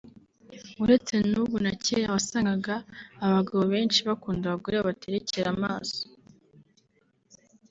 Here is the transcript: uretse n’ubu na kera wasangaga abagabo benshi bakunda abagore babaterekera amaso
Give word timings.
uretse 0.83 1.15
n’ubu 1.29 1.57
na 1.65 1.73
kera 1.83 2.07
wasangaga 2.15 2.75
abagabo 3.25 3.63
benshi 3.73 3.99
bakunda 4.07 4.43
abagore 4.45 4.75
babaterekera 4.79 5.47
amaso 5.55 6.01